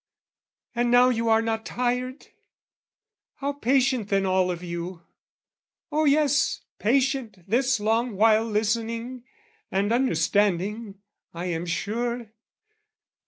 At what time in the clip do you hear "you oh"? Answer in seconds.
4.63-6.05